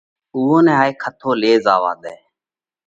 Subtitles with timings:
[0.35, 2.15] اُوئون نئہ هائي کٿو تو لي زاوا ۮئہ۔